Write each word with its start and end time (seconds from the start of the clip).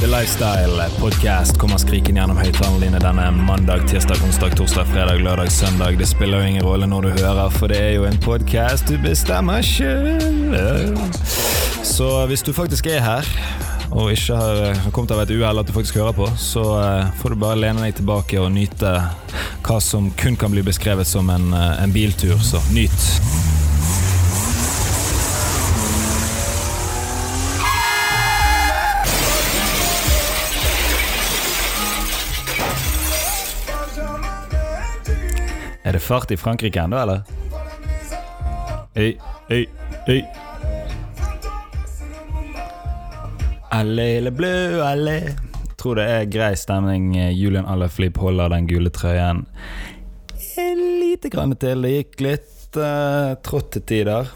The 0.00 0.06
Lifestyle 0.06 0.84
Podcast 1.00 1.58
kommer 1.58 1.80
skrikende 1.82 2.20
gjennom 2.20 2.38
høyttalerne 2.38 2.84
dine 2.84 2.98
denne 3.02 3.24
mandag, 3.34 3.82
tirsdag, 3.90 4.20
onsdag, 4.22 4.52
torsdag, 4.54 4.86
fredag, 4.92 5.18
lørdag, 5.26 5.50
søndag. 5.50 5.98
Det 5.98 6.06
spiller 6.06 6.38
jo 6.38 6.50
ingen 6.52 6.62
rolle 6.62 6.86
når 6.86 7.08
du 7.08 7.10
hører, 7.16 7.50
for 7.50 7.66
det 7.66 7.80
er 7.82 7.90
jo 7.96 8.04
en 8.06 8.20
podkast 8.22 8.86
du 8.86 8.94
bestemmer 9.02 9.58
sjøl. 9.66 10.94
Så 11.82 12.12
hvis 12.30 12.46
du 12.46 12.52
faktisk 12.54 12.86
er 12.86 13.02
her, 13.02 13.32
og 13.90 14.12
ikke 14.14 14.38
har 14.38 14.78
kommet 14.94 15.16
av 15.16 15.24
et 15.24 15.34
uhell 15.34 15.64
at 15.64 15.66
du 15.66 15.74
faktisk 15.74 15.98
hører 15.98 16.14
på, 16.14 16.30
så 16.38 16.62
eh, 16.78 17.12
får 17.18 17.34
du 17.34 17.42
bare 17.42 17.58
lene 17.58 17.88
deg 17.88 17.98
tilbake 17.98 18.38
og 18.38 18.52
nyte 18.54 18.94
hva 19.66 19.82
som 19.82 20.12
kun 20.14 20.38
kan 20.38 20.54
bli 20.54 20.62
beskrevet 20.62 21.10
som 21.10 21.26
en, 21.34 21.50
eh, 21.50 21.82
en 21.82 21.98
biltur. 21.98 22.38
Så 22.38 22.62
nyt. 22.70 23.47
Er 35.88 35.96
det 35.96 36.04
fart 36.04 36.30
i 36.30 36.36
Frankrike 36.36 36.84
ennå, 36.84 37.00
eller? 37.00 37.24
Øy, 38.96 39.16
øy, 39.50 39.64
øy. 40.08 40.22
Allé 43.72 44.08
le 44.20 44.30
bleu, 44.30 44.82
allé. 44.84 45.20
Tror 45.78 45.96
det 45.96 46.08
er 46.12 46.28
grei 46.28 46.54
stemning. 46.56 47.14
Julian 47.32 47.66
Allerflip 47.66 48.18
holder 48.20 48.52
den 48.52 48.68
gule 48.68 48.92
trøyen 48.92 49.46
en 50.58 51.00
lite 51.00 51.28
grann 51.28 51.56
til. 51.56 51.82
Det 51.82 51.94
gikk 51.94 52.22
litt 52.24 52.78
uh, 52.78 53.34
trått 53.44 53.72
til 53.76 53.86
tider. 53.88 54.30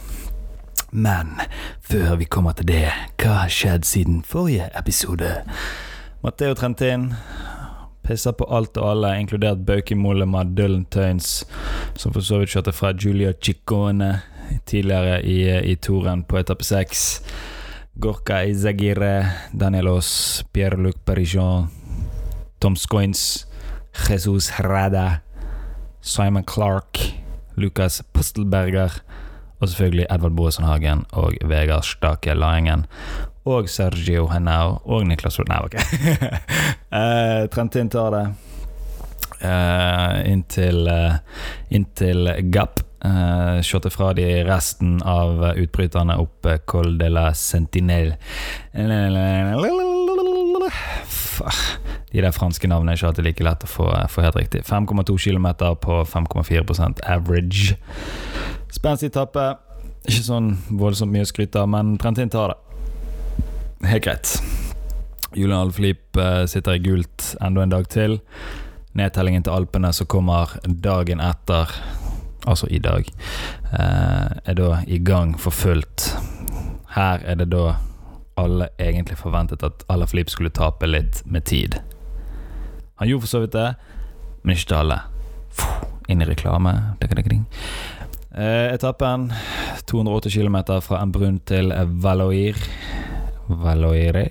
Men 0.92 1.39
før 1.80 2.16
vi 2.20 2.28
kommer 2.28 2.56
til 2.56 2.69
det, 2.69 2.89
hva 3.20 3.42
har 3.45 3.53
skjedd 3.53 3.87
siden 3.89 4.20
forrige 4.28 4.69
episode? 4.78 5.31
Matteo 6.22 6.55
Trentin 6.55 7.12
pisser 8.06 8.34
på 8.36 8.47
alt 8.50 8.77
og 8.81 8.89
alle, 8.91 9.14
inkludert 9.20 9.64
Bauki 9.67 9.97
Mollema, 9.98 10.45
Dylan 10.45 10.84
Tøynes, 10.91 11.42
som 11.98 12.14
for 12.14 12.25
så 12.25 12.41
vidt 12.41 12.53
kjørte 12.55 12.75
fra 12.75 12.92
Julia 12.98 13.33
Ciccone 13.39 14.14
tidligere 14.69 15.22
i, 15.22 15.39
i 15.72 15.77
toren 15.81 16.25
på 16.28 16.41
etappe 16.41 16.67
seks. 16.67 17.22
Gorka 18.00 18.42
Izagire, 18.48 19.28
Danielos, 19.53 20.42
Pierre-Luc 20.53 21.03
Parision, 21.05 21.69
Tom 22.61 22.77
Scoins, 22.77 23.47
Jesus 23.92 24.50
Rada, 24.61 25.20
Simon 26.00 26.44
Clark, 26.48 26.98
Lucas 27.56 28.03
Postelberger 28.12 29.03
og 29.62 29.70
selvfølgelig 29.70 30.06
Edvard 30.10 30.34
Boasson 30.36 30.66
Hagen 30.66 31.05
og 31.12 31.36
Vegard 31.46 31.86
Stake 31.86 32.34
Laengen. 32.34 32.86
Og 33.46 33.69
Sergio 33.70 34.27
Henao 34.30 34.80
og 34.84 35.06
Niklas 35.06 35.38
Nei, 35.48 35.58
ok. 35.66 35.77
uh, 36.98 37.46
Trentin 37.50 37.91
tar 37.91 38.10
det 38.14 38.24
uh, 39.42 40.30
inntil, 40.30 40.88
uh, 40.88 41.14
inntil 41.70 42.30
Gap. 42.54 42.82
Uh, 43.02 43.58
Skjøtte 43.66 43.91
fra 43.91 44.12
de 44.14 44.27
resten 44.46 45.00
av 45.02 45.42
utbryterne 45.58 46.19
opp 46.22 46.47
Col 46.70 46.98
de 47.00 47.08
la 47.10 47.32
Sentinelle. 47.34 48.14
De 52.12 52.20
der 52.20 52.34
franske 52.36 52.69
navnene 52.70 52.92
er 52.92 53.00
ikke 53.00 53.10
alltid 53.10 53.26
like 53.26 53.47
lett 53.47 53.66
å 53.66 53.70
få, 53.70 53.88
få 54.12 54.22
helt 54.26 54.38
riktig. 54.38 54.62
5,2 54.69 55.19
km 55.19 55.48
på 55.82 56.02
5,4% 56.12 57.02
average. 57.10 57.74
Spenstig 58.83 59.12
etappe. 59.12 59.42
Ikke 60.11 60.25
sånn 60.27 60.56
voldsomt 60.75 61.12
mye 61.14 61.22
å 61.22 61.28
skryte 61.30 61.61
av, 61.61 61.69
men 61.70 61.92
Trentin 62.02 62.33
tar 62.34 62.50
det. 62.50 62.56
Helt 63.86 64.02
greit. 64.02 64.33
Julian 65.38 65.69
Alflip 65.69 66.19
sitter 66.50 66.75
i 66.75 66.83
gult 66.83 67.28
enda 67.38 67.62
en 67.62 67.70
dag 67.70 67.87
til. 67.94 68.16
Nedtellingen 68.98 69.47
til 69.47 69.54
Alpene 69.54 69.93
som 69.94 70.10
kommer 70.10 70.56
dagen 70.66 71.22
etter, 71.22 71.70
altså 72.43 72.66
i 72.75 72.82
dag, 72.82 73.06
er 73.70 74.59
da 74.59 74.82
i 74.91 74.99
gang 74.99 75.38
for 75.38 75.54
fullt. 75.54 76.10
Her 76.99 77.22
er 77.22 77.38
det 77.38 77.53
da 77.54 77.76
alle 78.34 78.72
egentlig 78.82 79.20
forventet 79.22 79.62
at 79.62 79.87
Alaflip 79.94 80.34
skulle 80.34 80.50
tape 80.50 80.91
litt 80.91 81.22
med 81.22 81.47
tid. 81.47 81.78
Han 82.99 83.14
gjorde 83.14 83.28
for 83.28 83.37
så 83.37 83.47
vidt 83.47 83.54
det, 83.54 83.70
men 84.43 84.59
ikke 84.59 84.75
til 84.75 84.82
alle. 84.82 85.03
Inn 86.10 86.26
i 86.26 86.26
reklame. 86.26 86.75
Eh, 88.34 88.72
etappen 88.72 89.32
280 89.84 90.32
km 90.32 90.56
fra 90.81 91.03
Embrun 91.03 91.41
til 91.44 91.72
Valoir. 92.00 92.56
Valoire 93.48 94.31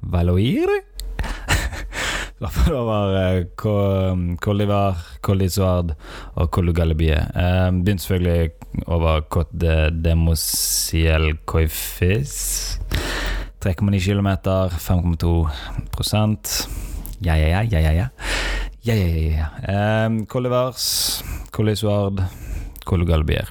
Valoire? 0.00 0.80
over 2.72 3.44
Col 3.56 4.58
d'Ivar, 4.58 4.96
Col 5.20 5.38
d'Isoard 5.38 5.94
og 6.34 6.48
Col 6.50 6.66
du 6.66 6.72
Galibie. 6.72 7.16
Eh, 7.16 7.70
Begynte 7.76 8.02
selvfølgelig 8.02 8.50
over 8.86 9.20
Côte 9.28 9.52
de 9.52 9.90
Demosiel 10.04 11.36
Coifis. 11.44 12.80
3,9 13.60 14.00
km, 14.00 14.28
5,2% 14.76 16.68
Ja, 17.24 17.34
ja, 17.34 17.48
ja, 17.48 17.62
ja, 17.70 17.80
ja. 17.80 17.92
ja. 17.92 18.08
Ja, 18.84 18.94
ja, 18.94 19.06
ja, 19.06 19.20
ja. 19.36 19.46
Eh, 19.68 20.26
Col 20.26 20.48
d'Ivars, 22.84 22.88
Col 22.88 23.00
d'Isoard, 23.00 23.04
Col 23.04 23.04
du 23.04 23.06
Galibier. 23.06 23.48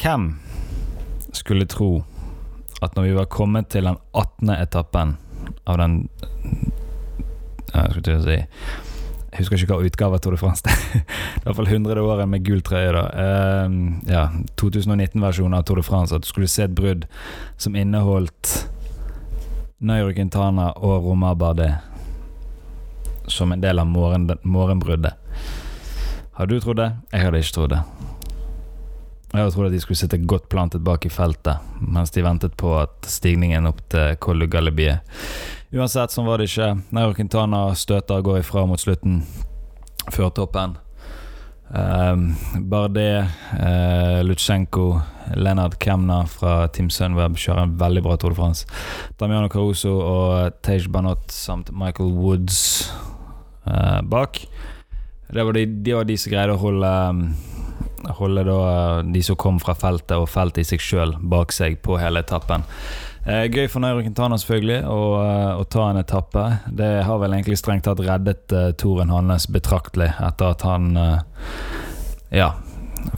Hvem 0.00 0.38
skulle 1.32 1.66
tro 1.66 2.04
at 2.82 2.96
når 2.96 3.02
vi 3.02 3.14
var 3.14 3.26
kommet 3.26 3.68
til 3.68 3.84
den 3.84 3.96
18. 4.14 4.50
etappen 4.50 5.16
av 5.66 5.78
den 5.78 6.08
Jeg 7.74 7.90
skulle 7.90 8.02
til 8.02 8.16
å 8.16 8.22
si 8.24 8.36
Jeg 8.36 9.38
husker 9.38 9.56
ikke 9.60 9.76
hva 9.76 9.86
utgave 9.86 10.14
av 10.16 10.20
Tour 10.20 10.32
de 10.32 10.40
France 10.40 10.62
det 10.64 10.72
er. 10.72 11.04
I 11.40 11.42
hvert 11.44 11.56
fall 11.56 11.68
100 11.68 12.00
året 12.02 12.28
med 12.28 12.44
gul 12.44 12.62
trøye, 12.62 12.90
da. 12.92 13.04
Uh, 13.14 13.68
ja, 14.08 14.24
2019-versjonen 14.58 15.54
av 15.54 15.64
Tour 15.64 15.78
de 15.78 15.84
France. 15.86 16.14
At 16.14 16.24
du 16.24 16.28
skulle 16.28 16.48
se 16.50 16.64
et 16.66 16.74
brudd 16.74 17.06
som 17.56 17.76
inneholdt 17.78 18.66
Nairo 19.78 20.10
Quintana 20.12 20.72
og 20.76 21.06
Romar 21.06 21.38
Bardet 21.38 21.70
som 23.30 23.52
en 23.52 23.60
del 23.62 23.78
av 23.78 23.86
morgen, 23.86 24.26
morgenbruddet. 24.42 25.14
Hadde 26.40 26.56
du 26.56 26.62
trodd 26.64 26.78
det? 26.80 26.88
Jeg 27.12 27.26
hadde 27.26 27.40
ikke 27.42 27.52
trodd 27.52 27.72
det. 27.74 27.78
Jeg 29.30 29.42
hadde 29.42 29.50
trodd 29.52 29.66
at 29.68 29.74
de 29.74 29.80
skulle 29.82 30.00
sitte 30.00 30.18
godt 30.24 30.46
plantet 30.48 30.80
bak 30.80 31.04
i 31.04 31.10
feltet 31.12 31.66
mens 31.84 32.14
de 32.14 32.22
ventet 32.24 32.54
på 32.56 32.70
at 32.80 33.08
stigningen 33.12 33.68
opp 33.68 33.82
til 33.92 34.46
Galibie. 34.48 34.94
Uansett, 35.76 36.14
sånn 36.14 36.24
var 36.24 36.40
det 36.40 36.48
ikke. 36.48 36.70
Nairo 36.96 37.12
Quintana 37.18 37.60
støter 37.76 38.22
og 38.22 38.30
går 38.30 38.40
ifra 38.40 38.64
mot 38.66 38.80
slutten, 38.80 39.20
før 40.08 40.32
toppen. 40.40 40.78
Um, 41.68 42.32
Bardet, 42.72 43.28
uh, 43.60 44.24
Lutsjenko, 44.24 44.88
Leonard 45.36 45.76
Kemna 45.78 46.24
fra 46.26 46.64
Team 46.72 46.88
Sunweb 46.90 47.36
kjører 47.38 47.68
en 47.68 47.76
veldig 47.84 48.06
bra 48.08 48.16
Tour 48.16 48.32
de 48.32 48.40
France. 48.40 48.64
Damiano 49.20 49.52
Caruso 49.52 49.92
og 50.00 50.56
Tej 50.64 50.88
Banot 50.88 51.28
samt 51.36 51.68
Michael 51.70 52.16
Woods 52.16 52.88
uh, 53.68 54.00
bak. 54.00 54.46
Det 55.30 55.44
var 55.46 55.54
de, 55.56 55.66
de, 55.66 55.94
var 55.94 56.08
de 56.08 56.18
som 56.18 56.32
greide 56.32 56.56
å 56.56 56.60
holde 56.60 56.94
holde 58.16 58.42
da 58.44 59.02
de 59.04 59.22
som 59.22 59.36
kom 59.38 59.60
fra 59.60 59.74
feltet 59.78 60.16
og 60.18 60.28
feltet 60.30 60.64
i 60.64 60.68
seg 60.72 60.82
sjøl 60.82 61.14
bak 61.20 61.52
seg 61.54 61.78
på 61.84 61.98
hele 62.00 62.22
etappen. 62.24 62.64
Eh, 63.28 63.44
gøy 63.52 63.66
for 63.68 63.84
Nairo 63.84 64.00
Quintana 64.00 64.38
selvfølgelig 64.40 64.78
å, 64.88 65.00
å, 65.60 65.64
ta 65.68 65.90
en 65.90 66.00
etappe. 66.00 66.46
Det 66.72 66.88
har 67.04 67.20
vel 67.20 67.36
egentlig 67.36 67.58
strengt 67.60 67.84
tatt 67.84 68.00
reddet 68.00 68.54
uh, 68.56 68.70
toren 68.80 69.12
hans 69.12 69.46
betraktelig 69.52 70.08
etter 70.16 70.54
at 70.54 70.64
han 70.64 70.96
uh, 70.96 71.20
ja, 72.32 72.54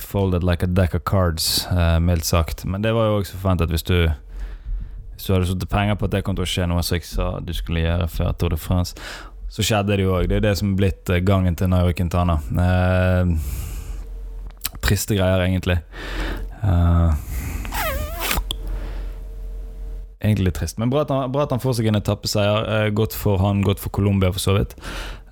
folded 0.02 0.42
like 0.42 0.66
a 0.66 0.70
deck 0.70 0.96
of 0.98 1.06
cards, 1.06 1.68
uh, 1.70 2.00
mildt 2.02 2.26
sagt. 2.26 2.66
Men 2.66 2.82
det 2.82 2.96
var 2.96 3.08
jo 3.08 3.22
også 3.22 3.38
forventet 3.38 3.70
hvis 3.70 3.86
du 3.86 3.96
hvis 5.12 5.28
du 5.28 5.34
hadde 5.36 5.46
satt 5.52 5.68
penger 5.70 5.94
på 5.94 6.08
at 6.08 6.14
det 6.16 6.24
kom 6.26 6.34
til 6.34 6.42
å 6.42 6.50
skje 6.50 6.64
noe 6.66 6.82
som 6.82 6.96
jeg 6.96 7.06
sa 7.06 7.26
du 7.38 7.52
skulle 7.54 7.84
gjøre 7.84 8.08
før 8.10 8.32
Tour 8.34 8.56
de 8.56 8.58
France, 8.58 8.96
så 9.52 9.64
skjedde 9.66 9.98
det 9.98 10.06
jo 10.06 10.14
òg. 10.16 10.30
Det 10.30 10.38
er 10.38 10.46
det 10.46 10.54
som 10.56 10.70
er 10.72 10.78
blitt 10.80 11.12
gangen 11.28 11.56
til 11.58 11.68
Nairo 11.68 11.92
Quintana. 11.92 12.38
Eh, 12.64 13.34
triste 14.80 15.18
greier, 15.18 15.44
egentlig. 15.44 15.76
Uh, 16.62 17.12
egentlig 20.22 20.50
litt 20.50 20.60
trist. 20.60 20.78
Men 20.78 20.92
bra 20.92 21.02
at 21.04 21.10
han, 21.12 21.32
bra 21.34 21.46
at 21.46 21.52
han 21.54 21.62
får 21.62 21.80
seg 21.80 21.90
en 21.90 22.00
etappeseier. 22.00 22.70
Eh, 22.76 22.92
godt 22.96 23.16
for 23.18 23.42
han, 23.42 23.64
godt 23.66 23.82
for 23.82 23.94
Colombia, 23.94 24.32
for 24.32 24.42
så 24.42 24.56
vidt. 24.58 24.78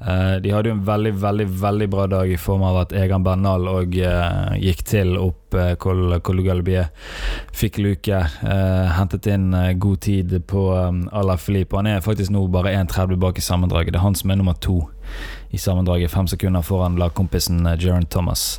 Eh, 0.00 0.36
de 0.40 0.52
hadde 0.52 0.70
jo 0.70 0.74
en 0.78 0.84
veldig 0.84 1.12
veldig, 1.20 1.46
veldig 1.60 1.88
bra 1.92 2.06
dag 2.08 2.30
i 2.32 2.38
form 2.40 2.62
av 2.64 2.78
at 2.86 2.92
Egan 2.96 3.24
Bernal 3.24 3.66
og 3.68 3.96
eh, 4.00 4.54
gikk 4.62 4.80
til 4.88 5.12
opp 5.20 5.52
eh, 5.52 5.74
Col, 5.80 6.16
Col 6.24 6.40
Galbie. 6.46 6.86
Fikk 7.52 7.80
luke. 7.84 8.20
hentet 8.96 9.26
inn 9.28 9.52
god 9.78 10.00
tid 10.00 10.32
på 10.48 10.62
um, 10.72 11.02
Ala 11.12 11.36
Filip. 11.36 11.74
Han 11.76 11.86
er 11.86 12.00
faktisk 12.00 12.32
nå 12.32 12.46
bare 12.48 12.72
1,30 12.78 13.20
bak 13.20 13.38
i 13.38 13.44
sammendraget. 13.44 13.92
Det 13.92 14.00
er 14.00 14.06
han 14.06 14.16
som 14.16 14.30
er 14.30 14.40
nummer 14.40 14.56
to 14.56 14.78
i 15.50 15.58
sammendraget. 15.60 16.10
Fem 16.10 16.30
sekunder 16.30 16.64
foran 16.64 16.96
lagkompisen 16.96 17.66
Jaron 17.76 18.06
Thomas. 18.06 18.56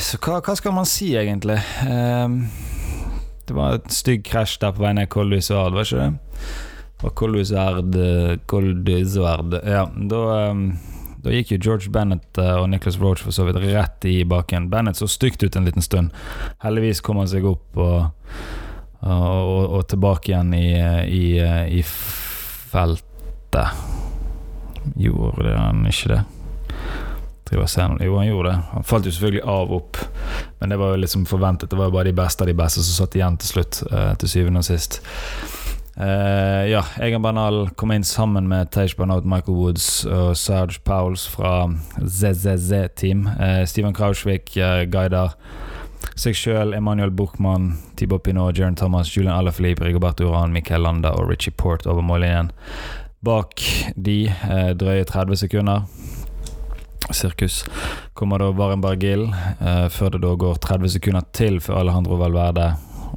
så 0.00 0.20
hva, 0.22 0.38
hva, 0.40 0.54
skal 0.56 0.76
man 0.76 0.86
si, 0.86 1.12
egentlig? 1.18 1.58
Det 3.48 3.56
var 3.56 3.78
et 3.78 3.90
stygg 3.92 4.24
krasj 4.28 4.58
der 4.62 4.74
på 4.76 4.84
vei 4.84 4.92
ned 4.96 5.10
Col 5.12 5.32
du 5.32 5.36
Isard, 5.38 5.74
var 5.74 5.88
ikke 5.88 6.06
det? 6.06 6.46
Og 7.02 7.14
Col 7.18 7.34
du 7.34 7.40
Isard 7.42 7.96
Col 8.50 8.68
du 8.86 8.92
Isard 8.94 9.56
Ja, 9.66 9.86
da 9.90 10.22
um, 10.52 10.66
da 11.22 11.30
gikk 11.30 11.52
jo 11.54 11.58
George 11.62 11.90
Bennett 11.94 12.38
og 12.42 12.64
Nicholas 12.70 12.98
Roach 12.98 13.22
for 13.22 13.34
så 13.34 13.44
vidt 13.46 13.60
rett 13.62 14.04
i 14.10 14.24
baken. 14.26 14.66
Bennett 14.72 14.98
så 14.98 15.06
stygt 15.06 15.44
ut 15.44 15.56
en 15.56 15.68
liten 15.68 15.84
stund. 15.84 16.10
Heldigvis 16.64 17.02
kom 17.06 17.20
han 17.22 17.30
seg 17.30 17.46
opp 17.46 17.78
og, 17.78 18.10
og, 19.06 19.60
og 19.78 19.86
tilbake 19.92 20.32
igjen 20.32 20.50
i, 20.58 20.66
i, 21.06 21.24
i 21.78 21.82
feltet. 21.86 23.70
Gjorde 24.98 25.54
han 25.54 25.86
ikke 25.86 26.16
det? 26.16 26.22
Jo, 27.52 28.16
han 28.18 28.26
gjorde 28.26 28.50
det. 28.50 28.58
Han 28.72 28.84
falt 28.84 29.06
jo 29.06 29.12
selvfølgelig 29.12 29.42
av 29.48 29.72
opp, 29.76 29.98
men 30.60 30.72
det 30.72 30.78
var 30.80 30.94
jo 30.94 31.00
liksom 31.02 31.26
forventet. 31.28 31.70
Det 31.70 31.76
var 31.76 31.90
jo 31.90 31.96
bare 31.96 32.10
de 32.10 32.16
beste 32.16 32.44
av 32.44 32.48
de 32.48 32.56
beste 32.56 32.84
som 32.84 33.04
satt 33.04 33.16
igjen 33.18 33.36
til 33.40 33.52
slutt, 33.56 33.82
uh, 33.92 34.12
til 34.20 34.32
syvende 34.32 34.62
og 34.62 34.68
sist. 34.68 35.02
Uh, 35.92 36.64
ja, 36.70 36.80
Egan 37.04 37.20
Bernal 37.20 37.66
kom 37.76 37.92
inn 37.92 38.04
sammen 38.04 38.48
med 38.48 38.70
Tage 38.72 38.96
Bernard, 38.96 39.26
Michael 39.28 39.58
Woods 39.58 40.06
og 40.08 40.36
Serge 40.40 40.80
Powles 40.84 41.26
fra 41.28 41.68
ZZZ-team. 42.00 43.26
Uh, 43.36 43.64
Steven 43.68 43.92
Krausvik 43.94 44.54
uh, 44.56 44.86
guider 44.88 45.36
seg 46.16 46.36
sjøl, 46.36 46.72
Emanuel 46.76 47.12
Buchmann, 47.12 47.74
Thibaut 48.00 48.24
Pinot, 48.24 48.56
Jern 48.58 48.76
Thomas, 48.76 49.12
Julian 49.12 49.36
Alaphilippe, 49.36 49.84
Rigoberto 49.84 50.30
Uran, 50.30 50.52
Michael 50.56 50.86
Landa 50.88 51.12
og 51.18 51.28
Richie 51.28 51.52
Port 51.52 51.86
over 51.86 52.04
mållinjen. 52.04 52.50
Bak 53.22 53.62
de 53.94 54.16
drøye 54.80 55.04
30 55.06 55.44
sekunder 55.44 55.84
sirkus 57.10 57.64
kommer 58.14 58.38
da 58.38 58.50
Varen 58.54 58.82
Gill, 59.00 59.24
eh, 59.60 59.88
før 59.88 60.10
det 60.14 60.22
da 60.22 60.34
går 60.34 60.60
30 60.62 60.88
sekunder 60.96 61.24
til 61.32 61.60
før 61.60 61.80
Alejandro 61.82 62.16
Valverde. 62.20 62.72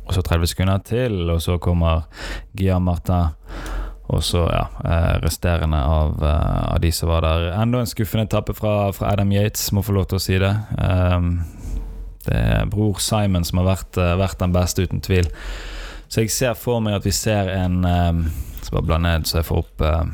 Og 0.06 0.14
så 0.14 0.22
30 0.22 0.48
sekunder 0.48 0.82
til, 0.86 1.30
og 1.30 1.42
så 1.42 1.58
kommer 1.58 2.06
Gia 2.58 2.80
Martin. 2.80 3.34
Og 4.08 4.24
så, 4.24 4.44
ja, 4.52 4.68
eh, 4.86 5.20
resterende 5.24 5.78
av, 5.78 6.24
eh, 6.24 6.74
av, 6.74 6.80
de 6.82 6.92
som 6.92 7.10
var 7.10 7.22
der. 7.22 7.62
Enda 7.62 7.80
en 7.80 7.86
skuffende 7.86 8.26
etappe 8.26 8.54
fra, 8.54 8.92
fra, 8.92 9.12
Adam 9.14 9.32
Yates, 9.32 9.72
må 9.72 9.82
få 9.82 9.94
lov 9.94 10.06
til 10.06 10.18
å 10.18 10.22
si 10.22 10.38
det. 10.38 10.54
Um, 10.78 11.44
det 12.26 12.36
er 12.36 12.66
bror 12.66 13.00
Simon 13.02 13.44
som 13.44 13.60
har 13.62 13.76
vært, 13.76 13.98
uh, 13.98 14.16
vært, 14.18 14.38
den 14.40 14.54
beste, 14.54 14.86
uten 14.86 15.02
tvil. 15.02 15.30
Så 16.08 16.22
jeg 16.22 16.30
ser 16.30 16.54
for 16.54 16.80
meg 16.80 17.00
at 17.00 17.06
vi 17.06 17.12
ser 17.12 17.50
en 17.50 17.84
um, 17.86 18.32
Skal 18.62 18.80
bare 18.80 18.86
bla 18.86 18.98
ned 18.98 19.26
så 19.26 19.40
jeg 19.40 19.46
får 19.46 19.58
opp 19.58 19.82
uh, 19.82 20.06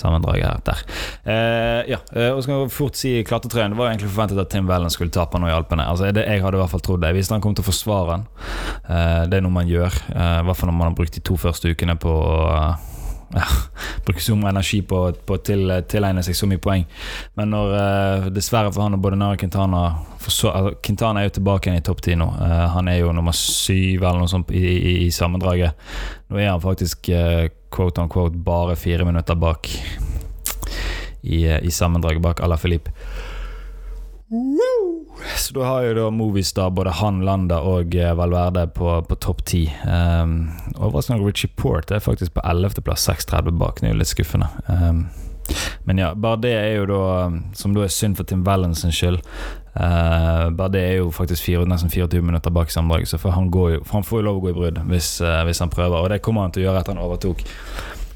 sammendraget 0.00 0.46
her. 0.48 0.62
Der. 0.66 0.82
Eh, 1.24 1.90
ja, 1.92 2.00
eh, 2.16 2.30
og 2.34 2.42
skal 2.44 2.68
fort 2.72 2.98
si 2.98 3.14
klatretrøyen. 3.26 3.74
Det 3.74 3.80
var 3.80 3.92
egentlig 3.92 4.10
forventet 4.12 4.42
at 4.42 4.52
Tim 4.52 4.68
Vellen 4.70 4.92
skulle 4.92 5.14
tape 5.14 5.40
nå 5.40 5.50
i 5.50 5.54
Alpene. 5.54 5.86
Altså, 5.88 6.10
det, 6.14 6.26
jeg 6.26 6.44
hadde 6.44 6.58
i 6.58 6.62
hvert 6.62 6.74
fall 6.74 6.84
trodd 6.86 7.04
det. 7.04 7.14
Hvis 7.16 7.32
han 7.32 7.44
kom 7.44 7.56
til 7.56 7.64
å 7.66 7.70
forsvare 7.70 8.16
han. 8.16 8.28
Eh, 8.84 9.24
det 9.30 9.40
er 9.40 9.44
noe 9.46 9.58
man 9.60 9.70
gjør. 9.70 10.00
Eh, 10.14 10.38
I 10.40 10.46
hvert 10.48 10.60
fall 10.60 10.72
når 10.72 10.78
man 10.80 10.90
har 10.90 10.98
brukt 10.98 11.16
de 11.16 11.24
to 11.24 11.38
første 11.40 11.72
ukene 11.72 11.98
på 12.00 12.10
å 12.10 12.40
ja, 13.34 13.46
bruke 14.04 14.22
så 14.22 14.34
mye 14.36 14.50
energi 14.50 14.80
på 14.86 15.02
å 15.10 15.38
til, 15.44 15.70
tilegne 15.90 16.22
seg 16.26 16.36
så 16.38 16.48
mye 16.50 16.62
poeng. 16.62 16.86
Men 17.38 17.52
når 17.54 17.74
uh, 17.74 18.28
dessverre 18.34 18.72
for 18.74 18.84
han 18.84 18.96
og 18.96 19.04
både 19.04 19.18
Nara 19.20 19.38
Quintana 19.40 19.84
så, 20.20 20.50
altså, 20.50 20.74
Quintana 20.84 21.22
er 21.22 21.30
jo 21.30 21.36
tilbake 21.38 21.70
igjen 21.70 21.80
i 21.80 21.86
topp 21.86 22.02
ti 22.04 22.16
nå. 22.18 22.26
Uh, 22.40 22.66
han 22.74 22.90
er 22.90 23.00
jo 23.00 23.14
nummer 23.16 23.36
syv 23.36 24.02
eller 24.02 24.22
noe 24.22 24.30
sånt 24.30 24.52
i, 24.54 24.64
i, 24.64 24.94
i 25.06 25.10
sammendraget. 25.14 25.88
Nå 26.30 26.40
er 26.40 26.52
han 26.52 26.62
faktisk 26.62 27.12
uh, 27.14 27.46
quote 27.70 28.02
on 28.02 28.10
quote 28.10 28.38
bare 28.44 28.78
fire 28.78 29.06
minutter 29.06 29.38
bak 29.38 29.70
i, 31.22 31.44
i 31.46 31.70
sammendraget 31.70 32.22
bak 32.24 32.42
Ala 32.44 32.58
Filip. 32.60 32.90
Så 35.50 35.58
da 35.58 35.64
har 35.66 35.82
jo 35.82 35.94
da 35.96 36.10
Movistar 36.14 36.70
både 36.70 36.92
han, 36.94 37.24
Landa 37.26 37.56
og 37.66 37.94
eh, 37.98 38.12
Valverde 38.14 38.68
på, 38.70 38.92
på 39.02 39.16
topp 39.18 39.40
ti. 39.50 39.64
Um, 39.82 40.44
Overraskende 40.76 41.26
Richie 41.26 41.50
Port 41.58 41.90
er 41.90 41.98
faktisk 41.98 42.36
på 42.36 42.44
11.-plass, 42.46 43.08
6.30 43.10 43.58
bak. 43.58 43.80
Det 43.80 43.88
er 43.88 43.96
jo 43.96 43.98
litt 43.98 44.12
skuffende. 44.12 44.46
Um, 44.68 45.00
men 45.90 45.98
ja, 45.98 46.12
bare 46.14 46.38
det 46.44 46.54
er 46.54 46.70
jo 46.76 46.86
da 46.86 47.02
Som 47.58 47.74
da 47.74 47.82
er 47.82 47.90
synd 47.90 48.14
for 48.20 48.30
Tim 48.30 48.46
Vallens 48.46 48.84
skyld. 48.94 49.18
Uh, 49.74 50.54
bare 50.54 50.70
det 50.76 50.86
er 50.86 50.96
jo 51.00 51.10
faktisk 51.10 51.48
4, 51.48 51.66
nesten 51.66 51.90
24 51.90 52.22
minutter 52.22 52.54
bak 52.54 52.70
sammendraget, 52.70 53.10
så 53.10 53.18
for 53.18 53.34
han, 53.34 53.50
jo, 53.50 53.82
for 53.82 53.98
han, 53.98 54.06
får 54.06 54.22
jo 54.22 54.28
lov 54.30 54.38
å 54.38 54.46
gå 54.46 54.54
i 54.54 54.58
brudd 54.62 54.82
hvis, 54.86 55.16
uh, 55.18 55.42
hvis, 55.50 55.66
han 55.66 55.74
prøver. 55.74 55.98
Og 55.98 56.12
det 56.14 56.22
kommer 56.22 56.46
han 56.46 56.54
til 56.54 56.62
å 56.62 56.68
gjøre 56.68 56.84
etter 56.84 56.94
han 56.94 57.06
overtok 57.08 57.42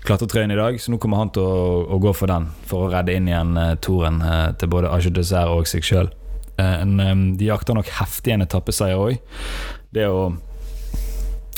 klatretrøyen 0.06 0.54
i 0.54 0.62
dag, 0.62 0.78
så 0.78 0.94
nå 0.94 1.02
kommer 1.02 1.18
han 1.18 1.34
til 1.34 1.42
å, 1.42 1.80
å 1.90 1.98
gå 1.98 2.14
for 2.14 2.30
den 2.30 2.52
for 2.70 2.86
å 2.86 2.94
redde 2.94 3.18
inn 3.18 3.26
igjen 3.26 3.56
uh, 3.58 3.72
toren 3.82 4.22
uh, 4.22 4.52
til 4.54 4.70
både 4.70 4.94
Age 4.94 5.10
Dessert 5.18 5.50
og 5.50 5.66
seg 5.66 5.82
sjøl. 5.82 6.14
Um, 6.58 7.32
de 7.38 7.48
jakter 7.48 7.74
nok 7.74 7.88
heftig 7.98 8.34
en 8.34 8.44
etappeseier 8.44 9.00
òg. 9.00 9.18
Det 9.94 10.06
å 10.10 10.32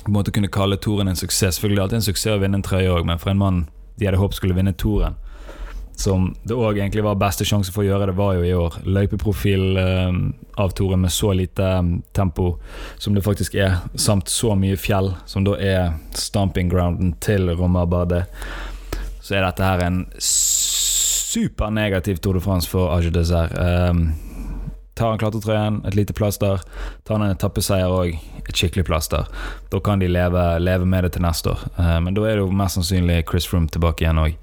på 0.07 0.13
en 0.15 0.33
kunne 0.33 0.49
kalle 0.55 0.77
toren 0.79 1.09
en 1.11 1.19
suksess 1.19 1.57
Selvfølgelig 1.57 1.83
alltid 1.83 1.97
en 1.99 2.05
suksess 2.07 2.37
å 2.37 2.39
vinne 2.39 2.61
en 2.61 2.63
trøye 2.63 2.93
òg, 2.95 3.03
men 3.09 3.19
for 3.19 3.33
en 3.33 3.41
mann 3.41 3.57
de 3.99 4.07
hadde 4.07 4.21
håpet 4.21 4.39
skulle 4.39 4.55
vinne 4.55 4.77
toren 4.79 5.17
som 5.97 6.35
det 6.45 6.55
òg 6.55 6.77
egentlig 6.79 7.05
var 7.05 7.17
beste 7.17 7.45
sjanse 7.49 7.73
for 7.73 7.81
å 7.83 7.87
gjøre 7.87 8.07
det, 8.11 8.15
var 8.19 8.35
jo 8.37 8.43
i 8.45 8.53
år. 8.55 8.75
Løypeprofil 8.85 9.77
eh, 9.81 10.13
av 10.61 10.71
Toren 10.77 11.01
med 11.01 11.13
så 11.13 11.33
lite 11.33 11.65
tempo 12.17 12.59
som 13.01 13.15
det 13.17 13.25
faktisk 13.25 13.55
er, 13.57 13.77
samt 13.97 14.29
så 14.29 14.55
mye 14.59 14.77
fjell, 14.77 15.15
som 15.25 15.45
da 15.47 15.57
er 15.57 15.93
stamping 16.17 16.69
grounden 16.73 17.15
til 17.25 17.49
Romabadet, 17.57 18.25
så 19.25 19.35
er 19.39 19.43
dette 19.47 19.65
her 19.65 19.81
en 19.87 20.05
supernegativ 20.21 22.17
Tour 22.21 22.35
de 22.37 22.45
France 22.45 22.69
for 22.69 22.93
Age 22.93 23.11
Dessert. 23.15 23.57
Um, 23.57 24.13
tar 24.97 25.13
han 25.13 25.21
klatretrøyen, 25.21 25.83
et 25.87 25.99
lite 25.99 26.17
plaster. 26.17 26.63
Tar 27.05 27.19
han 27.19 27.27
en 27.29 27.37
etappeseier 27.37 27.93
òg, 27.93 28.17
et 28.43 28.57
skikkelig 28.57 28.87
plaster. 28.89 29.29
Da 29.73 29.81
kan 29.85 30.01
de 30.03 30.09
leve, 30.11 30.49
leve 30.63 30.89
med 30.89 31.07
det 31.07 31.15
til 31.17 31.27
neste 31.27 31.53
år. 31.53 31.69
Uh, 31.77 31.99
men 32.03 32.17
da 32.17 32.25
er 32.27 32.39
det 32.39 32.47
jo 32.47 32.51
mest 32.51 32.81
sannsynlig 32.81 33.23
Chris 33.31 33.49
Froome 33.51 33.71
tilbake 33.73 34.07
igjen 34.07 34.25
òg. 34.25 34.37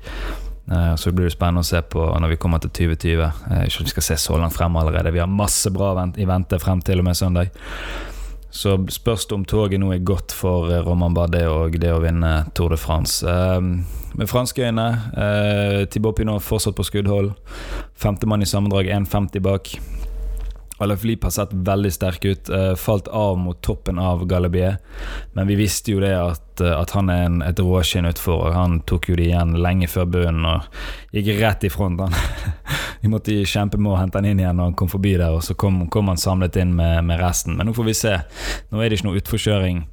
Eh, 0.72 0.96
så 0.96 1.12
blir 1.12 1.28
det 1.28 1.36
spennende 1.36 1.64
å 1.64 1.68
se 1.68 1.82
på 1.82 2.06
når 2.22 2.34
vi 2.34 2.40
kommer 2.40 2.62
til 2.64 2.72
2020. 2.72 3.24
Eh, 3.52 3.66
ikke 3.68 3.88
vi 3.88 3.94
skal 3.94 4.08
se 4.08 4.20
så 4.22 4.40
langt 4.40 4.56
frem 4.56 4.76
allerede. 4.80 5.12
Vi 5.12 5.22
har 5.22 5.28
masse 5.28 5.72
bra 5.74 5.94
i 6.18 6.28
vente 6.30 6.60
frem 6.60 6.82
til 6.82 7.04
og 7.04 7.08
med 7.10 7.20
søndag. 7.20 7.52
Så 8.54 8.78
spørs 8.94 9.26
det 9.26 9.34
om 9.34 9.46
toget 9.50 9.82
nå 9.82 9.90
er 9.96 10.06
godt 10.06 10.32
for 10.36 10.72
eh, 10.72 10.84
Roman 10.86 11.16
Bardet 11.16 11.48
og 11.50 11.76
det 11.82 11.92
å 11.92 12.02
vinne 12.04 12.46
Tour 12.56 12.76
de 12.76 12.80
France. 12.80 13.26
Med 14.14 14.30
franske 14.30 14.62
øyne, 14.62 14.88
Thibaut 15.90 16.16
Pinot 16.20 16.44
fortsatt 16.46 16.78
på 16.78 16.86
skuddhold. 16.86 17.32
Femtemann 17.98 18.46
i 18.46 18.50
sammendrag, 18.50 18.92
1,50 18.94 19.42
bak. 19.42 19.74
Alaphilippe 20.84 21.28
har 21.28 21.32
sett 21.32 21.54
veldig 21.54 21.92
sterk 21.94 22.26
ut. 22.26 22.50
Uh, 22.50 22.76
falt 22.76 23.08
av 23.08 23.38
mot 23.38 23.62
toppen 23.62 24.00
av 24.00 24.26
Galabier. 24.28 24.78
Men 25.34 25.48
vi 25.48 25.56
visste 25.56 25.92
jo 25.92 26.02
det 26.04 26.14
at, 26.18 26.62
uh, 26.62 26.76
at 26.80 26.94
han 26.96 27.10
er 27.10 27.26
en, 27.28 27.42
et 27.46 27.60
råskinn 27.60 28.08
utfor. 28.10 28.52
Han 28.56 28.82
tok 28.90 29.10
jo 29.10 29.18
det 29.20 29.30
igjen 29.30 29.56
lenge 29.64 29.90
før 29.92 30.10
bunnen 30.16 30.48
og 30.50 30.68
gikk 31.16 31.34
rett 31.42 31.68
i 31.68 31.72
front. 31.74 32.02
Han. 32.04 32.16
vi 33.02 33.12
måtte 33.12 33.38
kjempe 33.50 33.80
med 33.82 33.94
å 33.94 34.00
hente 34.02 34.20
han 34.20 34.30
inn 34.30 34.42
igjen 34.44 34.60
når 34.60 34.72
han 34.72 34.80
kom 34.80 34.92
forbi 34.92 35.16
der, 35.18 35.34
og 35.34 35.44
så 35.46 35.58
kom, 35.60 35.86
kom 35.94 36.12
han 36.12 36.22
samlet 36.22 36.60
inn 36.62 36.76
med, 36.78 37.04
med, 37.08 37.22
resten. 37.22 37.58
Men 37.58 37.70
nå 37.70 37.76
får 37.78 37.90
vi 37.90 37.98
se. 37.98 38.18
Nå 38.72 38.82
er 38.82 38.90
det 38.90 39.00
ikke 39.00 39.10
noe 39.10 39.22
utforkjøring 39.22 39.86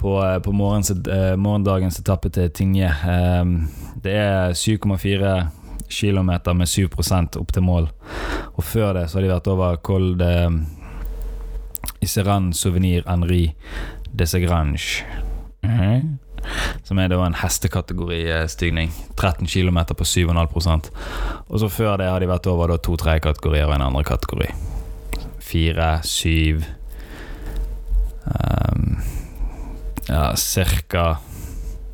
på, 0.00 0.18
uh, 0.18 0.38
på 0.42 0.54
morgens, 0.56 0.94
morgendagens 1.38 2.00
etappe 2.02 2.32
til 2.32 2.50
Tinje. 2.54 2.92
det 4.02 4.14
er 4.18 4.54
7,4 4.56 5.61
km 5.92 6.56
med 6.56 6.68
7 6.68 6.88
opp 7.40 7.52
til 7.52 7.62
mål. 7.62 7.90
Og 8.56 8.64
før 8.64 8.94
det 8.96 9.08
så 9.10 9.18
har 9.18 9.26
de 9.26 9.34
vært 9.34 9.52
over 9.52 9.76
Col 9.84 10.16
de 10.18 10.32
Iseran 12.02 12.52
Souvenir 12.52 13.04
Henri 13.06 13.54
de 14.12 14.26
Segrange. 14.26 15.04
Mm. 15.62 16.18
Som 16.82 16.98
er 16.98 17.08
da 17.08 17.20
en 17.22 17.38
hestekategoristigning. 17.38 18.90
13 19.16 19.46
km 19.46 19.78
på 19.94 20.04
7,5% 20.04 20.90
Og 21.48 21.60
så 21.60 21.68
før 21.70 21.96
det 22.00 22.08
har 22.10 22.20
de 22.20 22.30
vært 22.30 22.48
over 22.50 22.74
to-tre 22.82 23.20
kategorier 23.22 23.68
og 23.68 23.76
en 23.76 23.86
andre 23.86 24.02
kategori. 24.04 24.50
Fire, 25.42 26.00
syv 26.02 26.64
um, 28.26 28.98
Ja, 30.08 30.32
cirka 30.36 31.16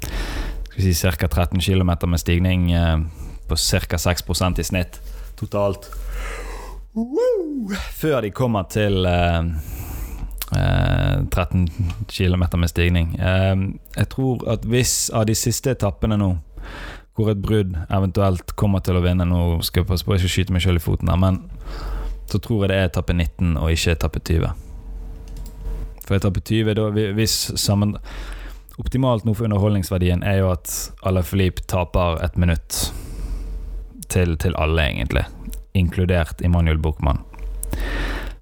Skal 0.00 0.80
vi 0.80 0.94
si 0.94 1.10
ca. 1.10 1.28
13 1.28 1.60
km 1.60 2.08
med 2.08 2.20
stigning. 2.20 2.70
Uh, 2.72 3.17
på 3.48 3.56
ca. 3.56 3.98
6 3.98 4.24
i 4.58 4.64
snitt 4.64 5.00
totalt. 5.38 5.90
Før 7.94 8.20
de 8.24 8.30
kommer 8.34 8.66
til 8.72 9.06
eh, 9.06 9.50
eh, 10.56 11.16
13 11.30 11.68
km 12.08 12.44
med 12.58 12.68
stigning. 12.68 13.14
Eh, 13.20 13.56
jeg 13.96 14.08
tror 14.14 14.44
at 14.50 14.66
hvis 14.66 15.10
av 15.14 15.28
de 15.28 15.36
siste 15.38 15.70
etappene 15.76 16.18
nå, 16.18 16.32
hvor 17.18 17.32
et 17.32 17.42
brudd 17.42 17.74
eventuelt 17.90 18.54
kommer 18.54 18.82
til 18.84 18.94
å 18.94 19.02
vinne 19.02 19.24
Nå 19.26 19.58
skal 19.66 19.82
jeg 19.82 19.88
passe 19.88 20.06
på 20.06 20.12
å 20.14 20.18
ikke 20.20 20.30
skyte 20.30 20.54
meg 20.54 20.62
sjøl 20.62 20.78
i 20.78 20.82
foten, 20.82 21.10
her, 21.10 21.18
men 21.18 21.40
så 22.30 22.38
tror 22.38 22.62
jeg 22.62 22.70
det 22.70 22.78
er 22.78 22.90
etappe 22.90 23.14
19 23.16 23.56
og 23.58 23.72
ikke 23.72 23.94
etappe 23.96 24.22
20. 24.22 24.66
For 26.06 26.16
etappe 26.16 26.42
20, 26.44 26.74
da, 26.78 26.90
hvis 27.16 27.38
sammen 27.60 27.96
Optimalt 28.78 29.24
nå 29.26 29.32
for 29.34 29.48
underholdningsverdien 29.48 30.20
er 30.22 30.36
jo 30.38 30.52
at 30.52 30.70
Alaphilippe 31.02 31.64
taper 31.66 32.20
et 32.22 32.36
minutt 32.38 32.76
til, 34.08 34.36
til 34.40 34.56
alle, 34.58 34.88
egentlig, 34.90 35.24
inkludert 35.78 36.40
Immanuel 36.44 36.80
Buchmann. 36.82 37.24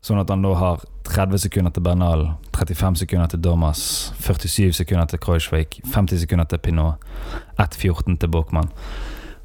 Sånn 0.06 0.20
at 0.23 0.30
han 0.30 0.44
da 0.44 0.52
har 0.54 0.85
30 1.06 1.38
sekunder 1.46 1.75
til 1.75 1.82
Bernal, 1.82 2.28
35 2.54 3.00
sekunder 3.02 3.30
til 3.30 3.42
Domas, 3.42 4.12
47 4.23 4.73
sekunder 4.80 5.06
til 5.11 5.18
Kreuzvik, 5.23 5.80
50 5.94 6.23
sekunder 6.23 6.46
til 6.50 6.62
Pinot, 6.62 7.02
1,14 7.58 8.18
til 8.23 8.30
Bokmann. 8.30 8.70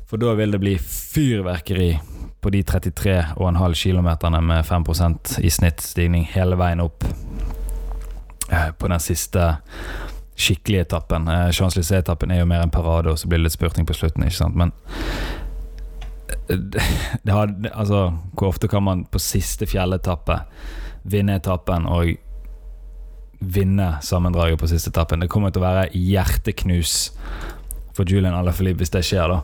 For 0.09 0.21
da 0.21 0.33
vil 0.37 0.53
det 0.53 0.59
bli 0.61 0.75
fyrverkeri 0.77 1.91
på 2.41 2.49
de 2.53 2.63
33,5 2.63 3.77
km 3.83 4.09
med 4.43 4.65
5% 4.65 5.37
i 5.41 5.49
snittstigning 5.49 6.25
hele 6.33 6.57
veien 6.57 6.81
opp 6.81 7.05
eh, 8.49 8.71
på 8.77 8.89
den 8.89 8.99
siste 8.99 9.53
skikkelige 10.35 10.87
etappen. 10.87 11.27
Eh, 11.27 11.49
Champs-Élysées-etappen 11.53 12.33
er 12.33 12.41
jo 12.41 12.49
mer 12.49 12.65
en 12.65 12.73
parade, 12.73 13.13
og 13.13 13.19
så 13.19 13.29
blir 13.29 13.39
det 13.39 13.49
litt 13.49 13.57
spurting 13.57 13.85
på 13.85 13.95
slutten, 13.95 14.25
ikke 14.25 14.41
sant. 14.41 14.57
Men 14.57 14.73
det 17.25 17.35
har, 17.35 17.53
altså, 17.73 18.11
hvor 18.33 18.51
ofte 18.51 18.67
kan 18.71 18.83
man 18.83 19.05
på 19.05 19.21
siste 19.21 19.67
fjelletappe 19.69 20.41
vinne 21.03 21.37
etappen 21.39 21.87
og 21.89 22.13
vinne 23.41 23.95
sammendraget 24.05 24.59
på 24.61 24.69
siste 24.71 24.93
etappen? 24.93 25.23
Det 25.23 25.31
kommer 25.31 25.53
til 25.53 25.63
å 25.63 25.69
være 25.69 25.89
hjerteknus 25.93 27.11
for 27.97 28.07
Julian 28.07 28.37
Alaphilippe 28.37 28.83
hvis 28.83 28.93
det 28.93 29.05
skjer, 29.07 29.31
da. 29.31 29.41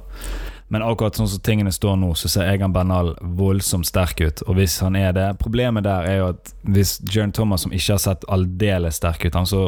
Men 0.68 0.84
akkurat 0.84 1.16
sånn 1.16 1.30
som 1.32 1.40
tingene 1.44 1.72
står 1.72 1.96
nå, 1.96 2.10
så 2.20 2.28
ser 2.28 2.50
Egan 2.52 2.74
Bernal 2.76 3.14
voldsomt 3.40 3.88
sterk 3.88 4.20
ut. 4.20 4.42
Og 4.52 4.58
hvis 4.58 4.76
han 4.84 4.98
er 5.00 5.14
det 5.16 5.28
Problemet 5.40 5.86
der 5.88 6.10
er 6.10 6.18
jo 6.20 6.26
at 6.34 6.52
hvis 6.68 6.98
Jern 7.08 7.32
Thomas, 7.32 7.64
som 7.64 7.72
ikke 7.72 7.96
har 7.96 8.04
sett 8.04 8.28
aldeles 8.28 9.00
sterk 9.00 9.24
ut 9.24 9.38
Han 9.40 9.48
så 9.48 9.62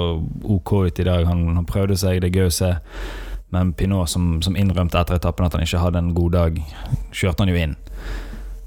OK 0.43 0.73
ut 0.89 0.99
i 0.99 1.07
dag, 1.07 1.23
han, 1.29 1.45
han 1.55 1.67
prøvde 1.69 1.95
seg, 1.99 2.19
det 2.19 2.33
er 2.33 2.41
gøy 2.41 2.49
å 2.49 2.57
se. 2.57 2.73
Men 3.49 3.73
Pinot, 3.73 4.09
som, 4.09 4.41
som 4.45 4.57
innrømte 4.57 4.99
etter 4.99 5.17
etappen 5.17 5.47
at 5.47 5.55
han 5.57 5.65
ikke 5.65 5.81
hadde 5.81 6.01
en 6.03 6.13
god 6.17 6.35
dag, 6.35 6.59
kjørte 7.11 7.45
han 7.45 7.53
jo 7.53 7.57
inn. 7.57 7.75